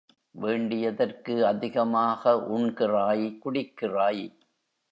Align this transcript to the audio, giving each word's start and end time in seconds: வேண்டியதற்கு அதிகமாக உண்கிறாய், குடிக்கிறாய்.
வேண்டியதற்கு 0.35 1.45
அதிகமாக 1.45 2.33
உண்கிறாய், 2.57 3.25
குடிக்கிறாய். 3.45 4.23